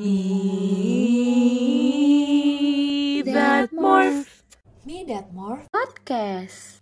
Me 0.00 0.16
that 3.20 3.68
morph. 3.68 4.48
Me 4.88 5.04
That 5.04 5.28
More 5.28 5.68
Podcast. 5.68 6.80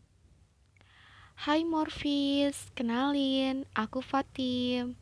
Hai 1.34 1.66
Morfis, 1.66 2.70
kenalin, 2.78 3.66
aku 3.74 4.06
Fatim. 4.06 4.94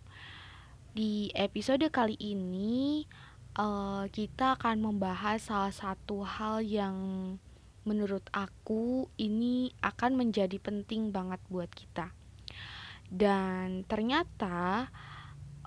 Di 0.96 1.28
episode 1.36 1.92
kali 1.92 2.16
ini, 2.16 3.04
eh, 3.52 4.04
kita 4.08 4.56
akan 4.56 4.80
membahas 4.80 5.52
salah 5.52 5.76
satu 5.76 6.24
hal 6.24 6.64
yang 6.64 6.96
menurut 7.84 8.24
aku 8.32 9.12
ini 9.20 9.76
akan 9.84 10.16
menjadi 10.16 10.56
penting 10.56 11.12
banget 11.12 11.44
buat 11.52 11.68
kita. 11.68 12.16
Dan 13.12 13.84
ternyata 13.84 14.88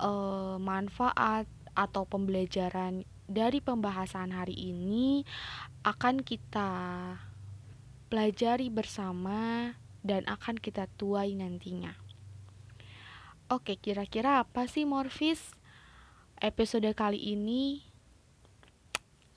eh, 0.02 0.57
manfaat 0.57 1.45
atau 1.80 2.04
pembelajaran 2.04 3.07
dari 3.32 3.64
pembahasan 3.64 4.36
hari 4.36 4.51
ini 4.51 5.24
akan 5.88 6.19
kita 6.19 6.68
pelajari 8.11 8.68
bersama 8.68 9.71
dan 10.04 10.28
akan 10.28 10.60
kita 10.60 10.92
tuai 11.00 11.39
nantinya. 11.39 11.96
Oke, 13.47 13.79
kira-kira 13.79 14.43
apa 14.43 14.68
sih 14.68 14.83
Morfis? 14.83 15.55
Episode 16.43 16.92
kali 16.92 17.32
ini 17.32 17.80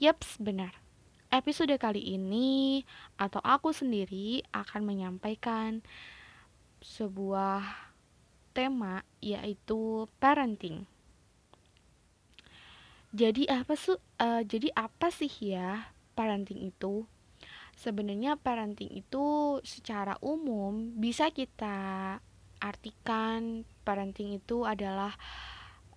Yaps, 0.03 0.43
benar. 0.43 0.83
Episode 1.31 1.79
kali 1.79 2.03
ini 2.03 2.83
atau 3.15 3.39
aku 3.39 3.71
sendiri 3.71 4.43
akan 4.51 4.83
menyampaikan 4.83 5.79
sebuah 6.83 7.63
tema 8.51 9.07
yaitu 9.23 10.11
parenting. 10.19 10.91
Jadi 13.13 13.45
apa 13.45 13.77
su 13.77 13.93
eh, 14.17 14.41
jadi 14.49 14.73
apa 14.73 15.13
sih 15.13 15.29
ya 15.53 15.93
parenting 16.17 16.73
itu? 16.73 17.05
Sebenarnya 17.77 18.41
parenting 18.41 18.89
itu 18.89 19.61
secara 19.69 20.17
umum 20.25 20.97
bisa 20.97 21.29
kita 21.29 22.17
artikan 22.57 23.69
parenting 23.85 24.41
itu 24.41 24.65
adalah 24.65 25.13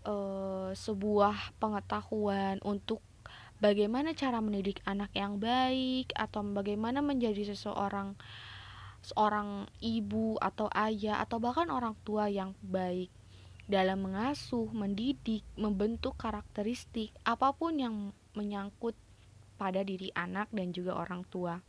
eh, 0.04 0.76
sebuah 0.76 1.56
pengetahuan 1.56 2.60
untuk 2.68 3.00
bagaimana 3.64 4.12
cara 4.12 4.44
mendidik 4.44 4.84
anak 4.84 5.16
yang 5.16 5.40
baik 5.40 6.12
atau 6.20 6.44
bagaimana 6.44 7.00
menjadi 7.00 7.56
seseorang 7.56 8.20
seorang 9.00 9.72
ibu 9.80 10.36
atau 10.44 10.68
ayah 10.76 11.24
atau 11.24 11.40
bahkan 11.40 11.72
orang 11.72 11.96
tua 12.04 12.28
yang 12.28 12.52
baik 12.60 13.08
dalam 13.66 14.06
mengasuh, 14.06 14.70
mendidik, 14.70 15.42
membentuk 15.58 16.14
karakteristik 16.22 17.10
apa 17.26 17.50
pun 17.54 17.82
yang 17.82 17.96
menyangkut 18.38 18.94
pada 19.58 19.82
diri 19.82 20.14
anak 20.14 20.52
dan 20.54 20.70
juga 20.76 20.94
orang 21.00 21.26
tua. 21.28 21.64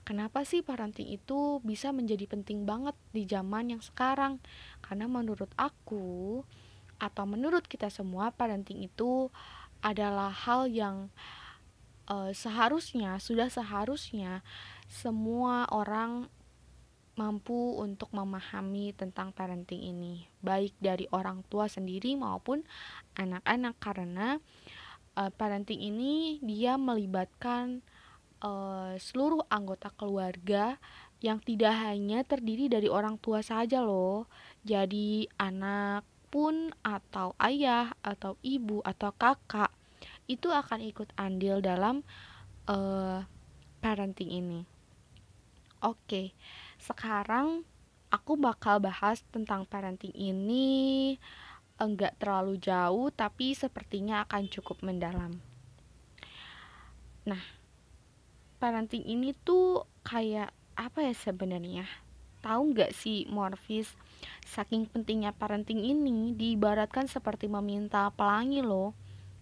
Kenapa 0.00 0.48
sih 0.48 0.64
parenting 0.64 1.12
itu 1.12 1.60
bisa 1.60 1.92
menjadi 1.92 2.24
penting 2.24 2.64
banget 2.64 2.96
di 3.12 3.28
zaman 3.28 3.76
yang 3.76 3.82
sekarang? 3.84 4.40
Karena 4.80 5.04
menurut 5.04 5.52
aku 5.60 6.40
atau 6.96 7.24
menurut 7.28 7.68
kita 7.68 7.92
semua 7.92 8.32
parenting 8.32 8.80
itu 8.80 9.28
adalah 9.84 10.32
hal 10.32 10.72
yang 10.72 11.12
eh, 12.08 12.32
seharusnya 12.32 13.20
sudah 13.20 13.52
seharusnya 13.52 14.40
semua 14.88 15.68
orang 15.68 16.32
mampu 17.20 17.76
untuk 17.76 18.08
memahami 18.16 18.96
tentang 18.96 19.36
parenting 19.36 19.84
ini, 19.84 20.24
baik 20.40 20.72
dari 20.80 21.04
orang 21.12 21.44
tua 21.52 21.68
sendiri 21.68 22.16
maupun 22.16 22.64
anak-anak 23.20 23.76
karena 23.76 24.40
eh, 25.20 25.28
parenting 25.28 25.84
ini 25.84 26.40
dia 26.40 26.80
melibatkan 26.80 27.84
eh, 28.40 28.96
seluruh 28.96 29.44
anggota 29.52 29.92
keluarga 29.92 30.80
yang 31.20 31.36
tidak 31.44 31.76
hanya 31.84 32.24
terdiri 32.24 32.72
dari 32.72 32.88
orang 32.88 33.20
tua 33.20 33.44
saja 33.44 33.84
loh. 33.84 34.24
Jadi 34.64 35.28
anak 35.36 36.08
pun 36.32 36.72
atau 36.80 37.36
ayah 37.36 37.92
atau 38.00 38.40
ibu 38.40 38.80
atau 38.80 39.12
kakak 39.12 39.68
itu 40.24 40.48
akan 40.48 40.80
ikut 40.80 41.12
andil 41.20 41.60
dalam 41.60 42.00
eh, 42.64 43.20
parenting 43.84 44.32
ini. 44.32 44.79
Oke, 45.80 46.36
sekarang 46.76 47.64
aku 48.12 48.36
bakal 48.36 48.84
bahas 48.84 49.24
tentang 49.32 49.64
parenting 49.64 50.12
ini 50.12 51.16
enggak 51.80 52.20
terlalu 52.20 52.60
jauh 52.60 53.08
tapi 53.08 53.56
sepertinya 53.56 54.28
akan 54.28 54.52
cukup 54.52 54.84
mendalam. 54.84 55.40
Nah, 57.24 57.40
parenting 58.60 59.08
ini 59.08 59.32
tuh 59.32 59.88
kayak 60.04 60.52
apa 60.76 61.00
ya 61.00 61.16
sebenarnya? 61.16 61.88
Tahu 62.44 62.76
nggak 62.76 62.92
sih 62.92 63.24
Morfis? 63.32 63.96
Saking 64.44 64.84
pentingnya 64.84 65.32
parenting 65.32 65.80
ini 65.80 66.36
diibaratkan 66.36 67.08
seperti 67.08 67.48
meminta 67.48 68.12
pelangi 68.12 68.60
loh. 68.60 68.92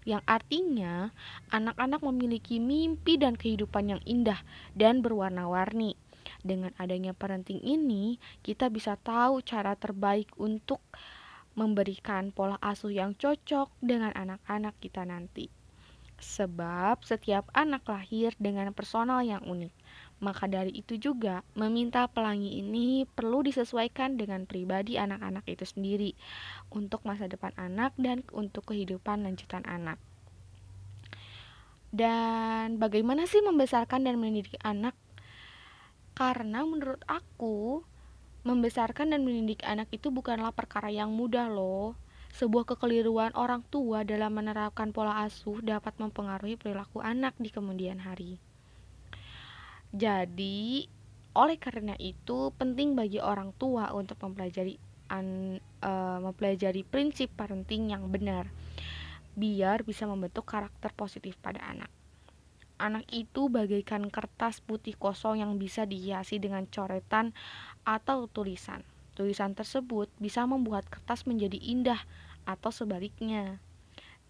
Yang 0.06 0.22
artinya 0.30 1.10
anak-anak 1.50 1.98
memiliki 2.06 2.62
mimpi 2.62 3.18
dan 3.18 3.34
kehidupan 3.34 3.98
yang 3.98 4.02
indah 4.06 4.38
dan 4.78 5.02
berwarna-warni. 5.02 5.97
Dengan 6.42 6.70
adanya 6.78 7.14
parenting 7.14 7.58
ini, 7.62 8.22
kita 8.46 8.70
bisa 8.70 8.94
tahu 8.94 9.42
cara 9.42 9.74
terbaik 9.74 10.30
untuk 10.38 10.78
memberikan 11.58 12.30
pola 12.30 12.54
asuh 12.62 12.94
yang 12.94 13.18
cocok 13.18 13.74
dengan 13.82 14.14
anak-anak 14.14 14.78
kita 14.78 15.02
nanti. 15.02 15.50
Sebab 16.18 17.02
setiap 17.06 17.46
anak 17.54 17.86
lahir 17.86 18.34
dengan 18.38 18.70
personal 18.74 19.22
yang 19.22 19.42
unik. 19.42 19.74
Maka 20.18 20.50
dari 20.50 20.74
itu 20.74 20.98
juga, 20.98 21.46
meminta 21.54 22.10
pelangi 22.10 22.58
ini 22.58 23.06
perlu 23.06 23.46
disesuaikan 23.46 24.18
dengan 24.18 24.46
pribadi 24.46 24.98
anak-anak 24.98 25.46
itu 25.46 25.62
sendiri 25.62 26.10
untuk 26.74 27.06
masa 27.06 27.30
depan 27.30 27.54
anak 27.54 27.94
dan 27.94 28.26
untuk 28.34 28.66
kehidupan 28.70 29.22
lanjutan 29.22 29.62
anak. 29.62 29.98
Dan 31.94 32.82
bagaimana 32.82 33.30
sih 33.30 33.40
membesarkan 33.40 34.02
dan 34.02 34.18
mendidik 34.18 34.58
anak? 34.66 34.98
Karena 36.18 36.66
menurut 36.66 36.98
aku, 37.06 37.86
membesarkan 38.42 39.14
dan 39.14 39.22
mendidik 39.22 39.62
anak 39.62 39.86
itu 39.94 40.10
bukanlah 40.10 40.50
perkara 40.50 40.90
yang 40.90 41.14
mudah 41.14 41.46
loh. 41.46 41.94
Sebuah 42.34 42.66
kekeliruan 42.74 43.30
orang 43.38 43.62
tua 43.70 44.02
dalam 44.02 44.34
menerapkan 44.34 44.90
pola 44.90 45.22
asuh 45.22 45.62
dapat 45.62 45.94
mempengaruhi 46.02 46.58
perilaku 46.58 46.98
anak 46.98 47.38
di 47.38 47.54
kemudian 47.54 48.02
hari. 48.02 48.42
Jadi, 49.94 50.90
oleh 51.38 51.54
karena 51.54 51.94
itu 52.02 52.50
penting 52.58 52.98
bagi 52.98 53.22
orang 53.22 53.54
tua 53.54 53.94
untuk 53.94 54.18
mempelajari 54.18 54.74
an- 55.06 55.62
eh, 55.62 56.18
mempelajari 56.18 56.82
prinsip 56.82 57.30
parenting 57.38 57.94
yang 57.94 58.10
benar 58.10 58.50
biar 59.38 59.86
bisa 59.86 60.02
membentuk 60.10 60.50
karakter 60.50 60.90
positif 60.98 61.38
pada 61.38 61.62
anak. 61.62 61.97
Anak 62.78 63.10
itu 63.10 63.50
bagaikan 63.50 64.06
kertas 64.06 64.62
putih 64.62 64.94
kosong 64.94 65.42
yang 65.42 65.58
bisa 65.58 65.82
dihiasi 65.82 66.38
dengan 66.38 66.62
coretan 66.70 67.34
atau 67.82 68.30
tulisan. 68.30 68.86
Tulisan 69.18 69.58
tersebut 69.58 70.06
bisa 70.22 70.46
membuat 70.46 70.86
kertas 70.86 71.26
menjadi 71.26 71.58
indah 71.58 71.98
atau 72.46 72.70
sebaliknya. 72.70 73.58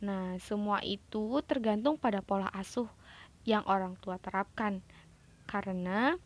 Nah, 0.01 0.41
semua 0.41 0.81
itu 0.81 1.45
tergantung 1.45 2.01
pada 2.01 2.25
pola 2.25 2.49
asuh 2.57 2.89
yang 3.45 3.69
orang 3.69 4.01
tua 4.01 4.17
terapkan. 4.17 4.81
Karena 5.45 6.17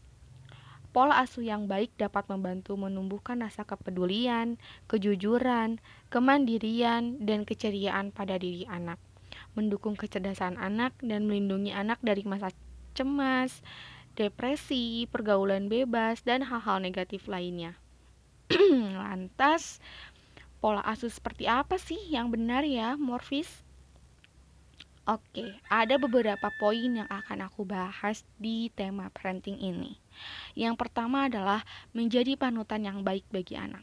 pola 0.95 1.19
asuh 1.19 1.43
yang 1.43 1.67
baik 1.67 1.91
dapat 1.99 2.29
membantu 2.31 2.79
menumbuhkan 2.79 3.43
rasa 3.43 3.67
kepedulian, 3.67 4.63
kejujuran, 4.87 5.83
kemandirian, 6.07 7.19
dan 7.19 7.43
keceriaan 7.43 8.15
pada 8.15 8.39
diri 8.39 8.63
anak, 8.71 9.03
mendukung 9.53 9.99
kecerdasan 9.99 10.57
anak, 10.57 10.97
dan 11.01 11.29
melindungi 11.29 11.73
anak 11.73 12.01
dari 12.01 12.25
masa 12.25 12.53
cemas, 12.93 13.65
depresi, 14.15 15.09
pergaulan 15.09 15.73
bebas, 15.73 16.21
dan 16.25 16.45
hal-hal 16.45 16.81
negatif 16.81 17.29
lainnya. 17.29 17.77
Lantas, 19.01 19.81
pola 20.61 20.85
asuh 20.85 21.11
seperti 21.11 21.49
apa 21.49 21.81
sih 21.81 21.99
yang 22.13 22.29
benar 22.29 22.63
ya, 22.63 22.95
Morfis? 23.01 23.65
Oke, 25.03 25.59
ada 25.67 25.99
beberapa 25.99 26.47
poin 26.63 26.87
yang 26.87 27.11
akan 27.11 27.51
aku 27.51 27.67
bahas 27.67 28.23
di 28.39 28.71
tema 28.71 29.11
parenting 29.11 29.59
ini. 29.59 29.99
Yang 30.55 30.79
pertama 30.79 31.27
adalah 31.27 31.67
menjadi 31.91 32.39
panutan 32.39 32.87
yang 32.87 33.03
baik 33.03 33.27
bagi 33.35 33.59
anak. 33.59 33.83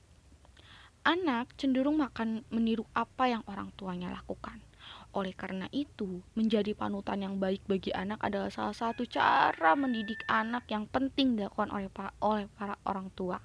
Anak 1.04 1.52
cenderung 1.60 2.00
makan 2.00 2.48
meniru 2.48 2.88
apa 2.96 3.28
yang 3.28 3.44
orang 3.52 3.68
tuanya 3.76 4.16
lakukan. 4.16 4.64
Oleh 5.10 5.34
karena 5.34 5.66
itu, 5.74 6.22
menjadi 6.38 6.78
panutan 6.78 7.26
yang 7.26 7.42
baik 7.42 7.66
bagi 7.66 7.90
anak 7.90 8.22
adalah 8.22 8.54
salah 8.54 8.78
satu 8.78 9.10
cara 9.10 9.74
mendidik 9.74 10.22
anak 10.30 10.70
yang 10.70 10.86
penting 10.86 11.34
dilakukan 11.34 11.74
oleh 11.74 11.90
para, 11.90 12.14
oleh 12.22 12.46
para 12.54 12.78
orang 12.86 13.10
tua. 13.18 13.42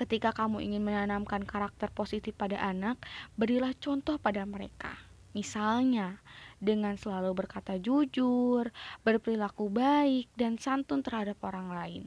Ketika 0.00 0.32
kamu 0.32 0.64
ingin 0.64 0.80
menanamkan 0.80 1.44
karakter 1.44 1.92
positif 1.92 2.32
pada 2.32 2.56
anak, 2.56 2.96
berilah 3.36 3.76
contoh 3.76 4.16
pada 4.16 4.48
mereka. 4.48 4.96
Misalnya, 5.36 6.24
dengan 6.56 6.96
selalu 6.96 7.36
berkata 7.36 7.76
jujur, 7.76 8.72
berperilaku 9.04 9.68
baik, 9.68 10.32
dan 10.40 10.56
santun 10.56 11.04
terhadap 11.04 11.36
orang 11.44 11.68
lain, 11.68 12.02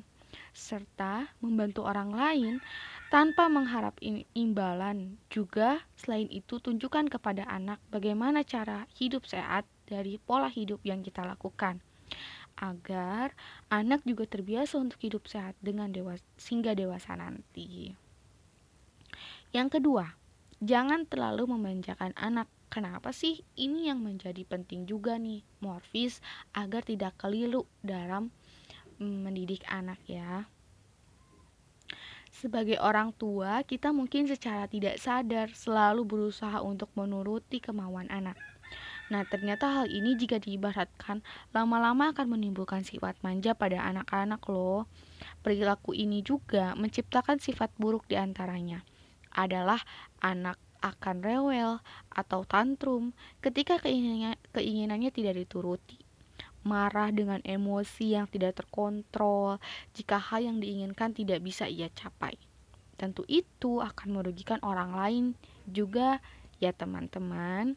serta 0.53 1.27
membantu 1.41 1.83
orang 1.83 2.13
lain 2.13 2.53
tanpa 3.09 3.49
mengharap 3.49 3.97
imbalan. 4.37 5.17
Juga, 5.27 5.81
selain 5.97 6.29
itu, 6.29 6.61
tunjukkan 6.61 7.09
kepada 7.09 7.45
anak 7.49 7.81
bagaimana 7.89 8.45
cara 8.45 8.85
hidup 8.97 9.25
sehat 9.25 9.65
dari 9.89 10.21
pola 10.21 10.47
hidup 10.47 10.79
yang 10.87 11.03
kita 11.03 11.25
lakukan 11.25 11.81
agar 12.57 13.33
anak 13.73 14.05
juga 14.05 14.29
terbiasa 14.29 14.77
untuk 14.77 15.01
hidup 15.01 15.25
sehat 15.25 15.57
dengan 15.57 15.89
dewas 15.89 16.21
hingga 16.37 16.77
dewasa 16.77 17.17
nanti. 17.17 17.97
Yang 19.53 19.81
kedua, 19.81 20.17
jangan 20.61 21.05
terlalu 21.05 21.49
memanjakan 21.49 22.13
anak. 22.17 22.49
Kenapa 22.73 23.13
sih 23.13 23.45
ini 23.53 23.85
yang 23.85 24.01
menjadi 24.01 24.41
penting 24.49 24.89
juga 24.89 25.21
nih, 25.21 25.45
Morfis, 25.61 26.25
agar 26.57 26.81
tidak 26.81 27.13
keliru 27.21 27.69
dalam 27.85 28.33
mendidik 28.99 29.63
anak 29.69 30.01
ya. 30.05 30.49
Sebagai 32.33 32.81
orang 32.81 33.13
tua, 33.13 33.61
kita 33.63 33.93
mungkin 33.93 34.25
secara 34.25 34.65
tidak 34.65 34.97
sadar 34.97 35.53
selalu 35.53 36.01
berusaha 36.03 36.59
untuk 36.65 36.89
menuruti 36.97 37.61
kemauan 37.61 38.09
anak 38.09 38.35
Nah, 39.11 39.27
ternyata 39.27 39.69
hal 39.69 39.85
ini 39.91 40.15
jika 40.15 40.39
diibaratkan 40.39 41.21
lama-lama 41.51 42.15
akan 42.15 42.33
menimbulkan 42.33 42.87
sifat 42.87 43.19
manja 43.21 43.51
pada 43.51 43.83
anak-anak 43.83 44.41
loh. 44.47 44.87
Perilaku 45.43 45.91
ini 45.91 46.23
juga 46.23 46.71
menciptakan 46.73 47.37
sifat 47.37 47.75
buruk 47.75 48.07
di 48.07 48.15
antaranya. 48.15 48.81
Adalah 49.35 49.83
anak 50.23 50.57
akan 50.83 51.23
rewel 51.23 51.79
atau 52.11 52.43
tantrum 52.43 53.15
ketika 53.39 53.79
keinginannya, 53.79 54.39
keinginannya 54.55 55.11
tidak 55.11 55.37
dituruti. 55.39 55.99
Marah 56.63 57.11
dengan 57.11 57.43
emosi 57.43 58.15
yang 58.15 58.27
tidak 58.31 58.63
terkontrol 58.63 59.59
jika 59.91 60.15
hal 60.15 60.47
yang 60.47 60.57
diinginkan 60.63 61.11
tidak 61.11 61.43
bisa 61.43 61.67
ia 61.67 61.91
capai. 61.91 62.39
Tentu 62.95 63.27
itu 63.27 63.83
akan 63.83 64.15
merugikan 64.15 64.63
orang 64.63 64.95
lain 64.95 65.25
juga 65.67 66.23
ya 66.63 66.71
teman-teman. 66.71 67.75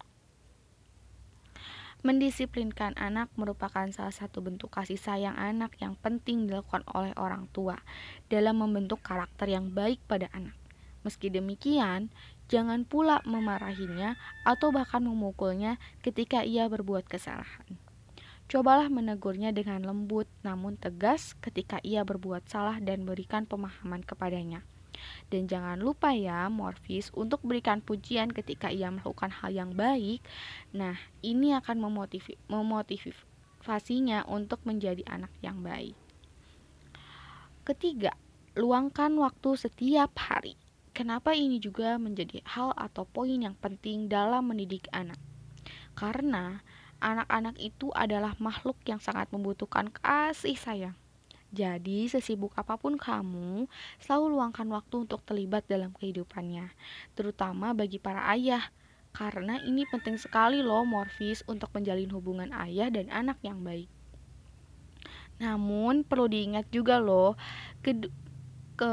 Mendisiplinkan 2.07 2.95
anak 2.95 3.35
merupakan 3.35 3.91
salah 3.91 4.15
satu 4.15 4.39
bentuk 4.39 4.71
kasih 4.71 4.95
sayang 5.01 5.35
anak 5.35 5.75
yang 5.83 5.99
penting 5.99 6.47
dilakukan 6.47 6.87
oleh 6.95 7.11
orang 7.19 7.51
tua 7.51 7.83
dalam 8.31 8.63
membentuk 8.63 9.03
karakter 9.03 9.51
yang 9.51 9.75
baik 9.75 9.99
pada 10.07 10.31
anak. 10.31 10.55
Meski 11.03 11.31
demikian, 11.31 12.15
jangan 12.47 12.87
pula 12.87 13.23
memarahinya 13.27 14.15
atau 14.47 14.71
bahkan 14.71 15.03
memukulnya 15.03 15.83
ketika 16.03 16.47
ia 16.47 16.71
berbuat 16.71 17.11
kesalahan. 17.11 17.86
Cobalah 18.47 18.87
menegurnya 18.87 19.51
dengan 19.51 19.83
lembut 19.83 20.31
namun 20.47 20.79
tegas 20.79 21.35
ketika 21.43 21.83
ia 21.83 22.07
berbuat 22.07 22.47
salah 22.47 22.79
dan 22.79 23.03
berikan 23.03 23.43
pemahaman 23.43 24.07
kepadanya. 24.07 24.63
Dan 25.29 25.51
jangan 25.51 25.83
lupa 25.83 26.15
ya, 26.15 26.47
Morfis, 26.47 27.11
untuk 27.13 27.43
berikan 27.43 27.83
pujian 27.83 28.31
ketika 28.31 28.71
ia 28.73 28.89
melakukan 28.89 29.35
hal 29.35 29.51
yang 29.53 29.75
baik. 29.75 30.23
Nah, 30.73 30.97
ini 31.21 31.53
akan 31.59 31.83
memotiv 31.83 32.31
memotivasinya 32.47 34.25
untuk 34.31 34.63
menjadi 34.63 35.03
anak 35.11 35.35
yang 35.43 35.61
baik. 35.61 35.99
Ketiga, 37.67 38.15
luangkan 38.55 39.19
waktu 39.19 39.59
setiap 39.59 40.15
hari. 40.17 40.55
Kenapa 40.95 41.37
ini 41.37 41.61
juga 41.61 42.01
menjadi 42.01 42.41
hal 42.47 42.73
atau 42.73 43.05
poin 43.05 43.37
yang 43.37 43.59
penting 43.59 44.09
dalam 44.09 44.49
mendidik 44.49 44.89
anak? 44.97 45.21
Karena 45.93 46.65
anak-anak 47.01 47.57
itu 47.61 47.93
adalah 47.93 48.35
makhluk 48.41 48.77
yang 48.89 48.99
sangat 48.99 49.29
membutuhkan 49.31 49.93
kasih 49.93 50.57
sayang. 50.57 50.97
Jadi, 51.55 52.11
sesibuk 52.11 52.53
apa 52.59 52.75
pun 52.77 52.99
kamu, 52.99 53.71
selalu 54.03 54.35
luangkan 54.35 54.67
waktu 54.69 55.07
untuk 55.07 55.23
terlibat 55.25 55.65
dalam 55.71 55.95
kehidupannya, 55.95 56.75
terutama 57.15 57.73
bagi 57.73 58.03
para 58.03 58.27
ayah. 58.35 58.69
Karena 59.17 59.57
ini 59.65 59.89
penting 59.89 60.21
sekali 60.21 60.61
loh 60.61 60.85
Morfis 60.85 61.41
untuk 61.49 61.73
menjalin 61.73 62.13
hubungan 62.13 62.53
ayah 62.53 62.93
dan 62.93 63.09
anak 63.09 63.41
yang 63.41 63.65
baik. 63.65 63.89
Namun 65.41 66.05
perlu 66.05 66.29
diingat 66.29 66.69
juga 66.69 67.01
loh 67.01 67.33
ke, 67.81 67.97
ke 68.77 68.93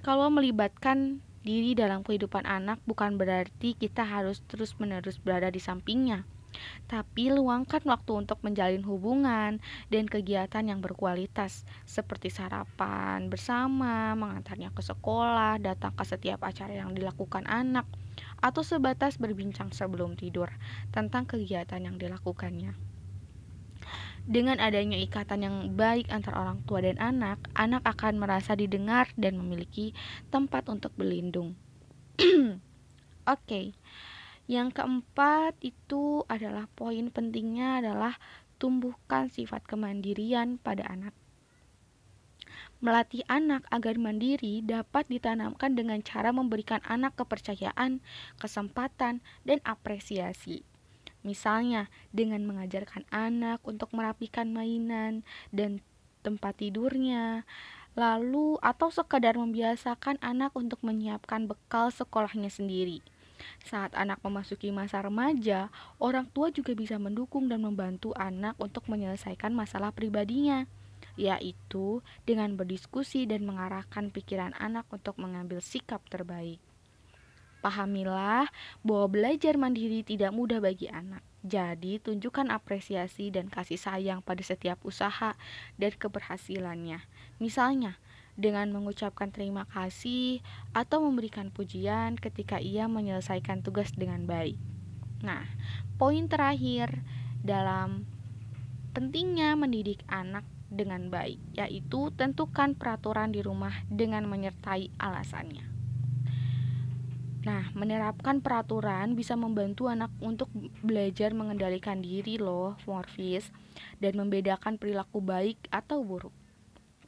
kalau 0.00 0.32
melibatkan 0.32 1.20
diri 1.44 1.76
dalam 1.76 2.00
kehidupan 2.00 2.48
anak 2.48 2.80
bukan 2.88 3.20
berarti 3.20 3.76
kita 3.76 4.04
harus 4.04 4.40
terus-menerus 4.48 5.20
berada 5.20 5.52
di 5.52 5.60
sampingnya 5.60 6.24
tapi 6.90 7.30
luangkan 7.30 7.82
waktu 7.86 8.26
untuk 8.26 8.42
menjalin 8.42 8.82
hubungan 8.82 9.62
dan 9.88 10.04
kegiatan 10.10 10.64
yang 10.66 10.82
berkualitas 10.82 11.62
seperti 11.86 12.28
sarapan 12.28 13.30
bersama, 13.30 14.14
mengantarnya 14.18 14.74
ke 14.74 14.82
sekolah, 14.82 15.62
datang 15.62 15.94
ke 15.94 16.04
setiap 16.06 16.42
acara 16.42 16.74
yang 16.74 16.92
dilakukan 16.92 17.46
anak, 17.46 17.86
atau 18.42 18.66
sebatas 18.66 19.16
berbincang 19.16 19.70
sebelum 19.70 20.18
tidur 20.18 20.50
tentang 20.90 21.26
kegiatan 21.28 21.80
yang 21.80 21.96
dilakukannya. 21.96 22.74
Dengan 24.30 24.60
adanya 24.60 25.00
ikatan 25.00 25.40
yang 25.42 25.56
baik 25.74 26.12
antara 26.12 26.44
orang 26.44 26.60
tua 26.68 26.84
dan 26.84 27.00
anak, 27.00 27.40
anak 27.56 27.82
akan 27.82 28.20
merasa 28.20 28.52
didengar 28.52 29.08
dan 29.16 29.40
memiliki 29.40 29.96
tempat 30.28 30.68
untuk 30.68 30.92
berlindung. 30.94 31.56
Oke. 32.20 32.60
okay. 33.24 33.66
Yang 34.50 34.82
keempat 34.82 35.54
itu 35.62 36.26
adalah 36.26 36.66
poin 36.74 37.06
pentingnya 37.14 37.78
adalah 37.78 38.18
tumbuhkan 38.58 39.30
sifat 39.30 39.62
kemandirian 39.62 40.58
pada 40.58 40.90
anak. 40.90 41.14
Melatih 42.82 43.22
anak 43.30 43.62
agar 43.70 43.94
mandiri 43.94 44.58
dapat 44.66 45.06
ditanamkan 45.06 45.78
dengan 45.78 46.02
cara 46.02 46.34
memberikan 46.34 46.82
anak 46.82 47.14
kepercayaan, 47.14 48.02
kesempatan, 48.42 49.22
dan 49.46 49.62
apresiasi. 49.62 50.66
Misalnya, 51.22 51.86
dengan 52.10 52.42
mengajarkan 52.42 53.06
anak 53.14 53.62
untuk 53.62 53.94
merapikan 53.94 54.50
mainan 54.50 55.22
dan 55.54 55.78
tempat 56.26 56.58
tidurnya, 56.58 57.46
lalu 57.94 58.58
atau 58.66 58.90
sekadar 58.90 59.38
membiasakan 59.38 60.18
anak 60.18 60.50
untuk 60.58 60.82
menyiapkan 60.82 61.46
bekal 61.46 61.94
sekolahnya 61.94 62.50
sendiri. 62.50 62.98
Saat 63.64 63.96
anak 63.96 64.20
memasuki 64.24 64.72
masa 64.74 65.00
remaja, 65.04 65.72
orang 66.00 66.28
tua 66.30 66.52
juga 66.52 66.72
bisa 66.76 66.96
mendukung 66.96 67.46
dan 67.46 67.64
membantu 67.64 68.14
anak 68.16 68.58
untuk 68.60 68.86
menyelesaikan 68.90 69.52
masalah 69.52 69.92
pribadinya, 69.92 70.66
yaitu 71.18 72.00
dengan 72.24 72.54
berdiskusi 72.56 73.28
dan 73.28 73.44
mengarahkan 73.44 74.08
pikiran 74.12 74.56
anak 74.56 74.88
untuk 74.88 75.16
mengambil 75.20 75.60
sikap 75.60 76.00
terbaik. 76.08 76.60
Pahamilah 77.60 78.48
bahwa 78.80 79.06
belajar 79.12 79.60
mandiri 79.60 80.00
tidak 80.00 80.32
mudah 80.32 80.64
bagi 80.64 80.88
anak. 80.88 81.20
Jadi, 81.44 82.00
tunjukkan 82.00 82.48
apresiasi 82.52 83.32
dan 83.32 83.48
kasih 83.48 83.76
sayang 83.80 84.20
pada 84.24 84.40
setiap 84.40 84.80
usaha 84.84 85.36
dan 85.76 85.92
keberhasilannya. 85.92 87.04
Misalnya, 87.36 88.00
dengan 88.40 88.72
mengucapkan 88.72 89.28
terima 89.28 89.68
kasih 89.68 90.40
atau 90.72 91.04
memberikan 91.04 91.52
pujian 91.52 92.16
ketika 92.16 92.56
ia 92.56 92.88
menyelesaikan 92.88 93.60
tugas 93.60 93.92
dengan 93.92 94.24
baik. 94.24 94.56
Nah, 95.20 95.44
poin 96.00 96.24
terakhir 96.24 97.04
dalam 97.44 98.08
pentingnya 98.96 99.52
mendidik 99.60 100.00
anak 100.08 100.48
dengan 100.72 101.12
baik, 101.12 101.36
yaitu 101.52 102.08
tentukan 102.16 102.72
peraturan 102.72 103.28
di 103.28 103.44
rumah 103.44 103.84
dengan 103.92 104.24
menyertai 104.24 104.88
alasannya. 104.96 105.68
Nah, 107.40 107.72
menerapkan 107.72 108.40
peraturan 108.40 109.16
bisa 109.16 109.36
membantu 109.36 109.88
anak 109.88 110.12
untuk 110.20 110.52
belajar 110.84 111.32
mengendalikan 111.32 112.00
diri 112.00 112.36
loh, 112.36 112.76
Morfis, 112.84 113.48
dan 114.00 114.16
membedakan 114.16 114.76
perilaku 114.76 115.24
baik 115.24 115.56
atau 115.72 116.04
buruk 116.04 116.36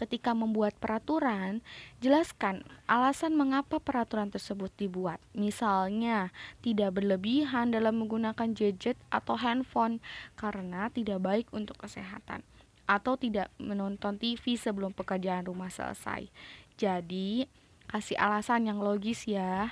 ketika 0.02 0.34
membuat 0.34 0.74
peraturan, 0.82 1.62
jelaskan 2.02 2.66
alasan 2.90 3.38
mengapa 3.38 3.78
peraturan 3.78 4.34
tersebut 4.34 4.74
dibuat. 4.74 5.22
Misalnya, 5.30 6.34
tidak 6.58 6.98
berlebihan 6.98 7.70
dalam 7.70 8.02
menggunakan 8.02 8.50
gadget 8.50 8.98
atau 9.14 9.38
handphone 9.38 10.02
karena 10.34 10.90
tidak 10.90 11.22
baik 11.22 11.46
untuk 11.54 11.78
kesehatan 11.78 12.42
atau 12.90 13.14
tidak 13.14 13.48
menonton 13.62 14.18
TV 14.18 14.58
sebelum 14.58 14.90
pekerjaan 14.90 15.46
rumah 15.46 15.70
selesai. 15.70 16.26
Jadi, 16.74 17.46
kasih 17.86 18.18
alasan 18.18 18.66
yang 18.66 18.82
logis 18.82 19.24
ya. 19.30 19.70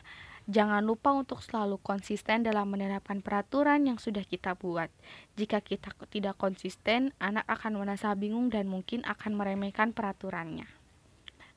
Jangan 0.50 0.82
lupa 0.82 1.14
untuk 1.14 1.46
selalu 1.46 1.78
konsisten 1.78 2.42
dalam 2.42 2.66
menerapkan 2.74 3.22
peraturan 3.22 3.86
yang 3.86 4.02
sudah 4.02 4.26
kita 4.26 4.58
buat. 4.58 4.90
Jika 5.38 5.62
kita 5.62 5.94
tidak 6.10 6.42
konsisten, 6.42 7.14
anak 7.22 7.46
akan 7.46 7.78
merasa 7.78 8.10
bingung 8.18 8.50
dan 8.50 8.66
mungkin 8.66 9.06
akan 9.06 9.38
meremehkan 9.38 9.94
peraturannya. 9.94 10.66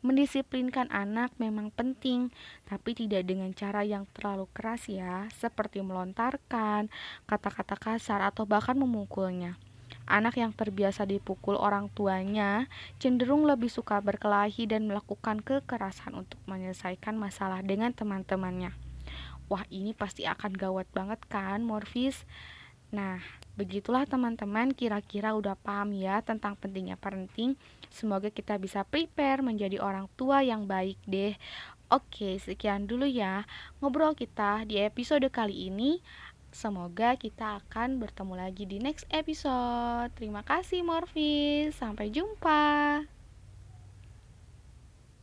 Mendisiplinkan 0.05 0.93
anak 0.93 1.33
memang 1.41 1.73
penting, 1.73 2.29
tapi 2.69 2.93
tidak 2.93 3.25
dengan 3.25 3.49
cara 3.57 3.81
yang 3.81 4.05
terlalu 4.13 4.45
keras 4.53 4.85
ya, 4.85 5.25
seperti 5.41 5.81
melontarkan 5.81 6.85
kata-kata 7.25 7.73
kasar 7.73 8.21
atau 8.21 8.45
bahkan 8.45 8.77
memukulnya. 8.77 9.57
Anak 10.03 10.35
yang 10.35 10.51
terbiasa 10.51 11.07
dipukul 11.07 11.55
orang 11.55 11.87
tuanya 11.95 12.67
cenderung 12.99 13.47
lebih 13.47 13.71
suka 13.71 14.03
berkelahi 14.03 14.67
dan 14.67 14.83
melakukan 14.85 15.39
kekerasan 15.39 16.11
untuk 16.13 16.43
menyelesaikan 16.43 17.15
masalah 17.15 17.63
dengan 17.63 17.95
teman-temannya. 17.95 18.75
Wah, 19.47 19.63
ini 19.71 19.95
pasti 19.95 20.27
akan 20.27 20.55
gawat 20.55 20.87
banget 20.91 21.23
kan, 21.31 21.63
Morfis? 21.63 22.27
Nah, 22.93 23.23
begitulah 23.57 24.05
teman-teman, 24.05 24.69
kira-kira 24.75 25.33
udah 25.33 25.57
paham 25.57 25.97
ya 25.97 26.21
tentang 26.21 26.53
pentingnya 26.53 26.93
parenting. 26.93 27.57
Semoga 27.89 28.29
kita 28.29 28.59
bisa 28.61 28.85
prepare 28.85 29.41
menjadi 29.41 29.81
orang 29.81 30.05
tua 30.13 30.45
yang 30.45 30.69
baik 30.69 31.01
deh. 31.09 31.33
Oke, 31.93 32.41
sekian 32.41 32.89
dulu 32.89 33.05
ya 33.05 33.45
ngobrol 33.77 34.17
kita 34.17 34.65
di 34.65 34.81
episode 34.81 35.29
kali 35.29 35.69
ini. 35.69 36.01
Semoga 36.53 37.17
kita 37.17 37.65
akan 37.65 37.97
bertemu 37.97 38.33
lagi 38.37 38.69
di 38.69 38.77
next 38.77 39.09
episode. 39.09 40.13
Terima 40.13 40.45
kasih 40.45 40.85
Morfis. 40.85 41.73
Sampai 41.73 42.13
jumpa. 42.13 43.01